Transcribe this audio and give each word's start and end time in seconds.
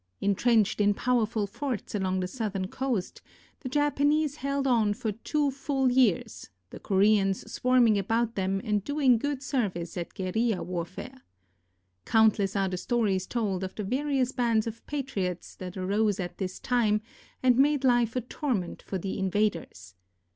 Intrenched 0.19 0.81
in 0.81 0.95
powerful 0.95 1.45
forts 1.45 1.93
along 1.93 2.21
the 2.21 2.27
southern 2.27 2.69
coast, 2.69 3.21
the 3.59 3.69
Japanese 3.69 4.37
held 4.37 4.65
on 4.65 4.95
for 4.95 5.11
two 5.11 5.51
full 5.51 5.91
years, 5.91 6.49
the 6.71 6.79
Koreans 6.79 7.51
swarming 7.51 7.99
about 7.99 8.33
them 8.33 8.59
and 8.63 8.83
doing 8.83 9.19
good 9.19 9.43
service 9.43 9.95
at 9.97 10.15
guerrilla 10.15 10.63
warfare. 10.63 11.21
Countless 12.03 12.55
are 12.55 12.69
the 12.69 12.77
stories 12.77 13.27
told 13.27 13.63
of 13.63 13.75
the 13.75 13.83
various 13.83 14.31
bands 14.31 14.65
of 14.65 14.83
patriots 14.87 15.53
that 15.57 15.77
arose 15.77 16.19
at 16.19 16.39
this 16.39 16.59
time 16.59 17.01
and 17.43 17.59
made 17.59 17.83
life 17.83 18.15
a 18.15 18.21
torment 18.21 18.81
for 18.81 18.97
the 18.97 19.19
invaders. 19.19 19.93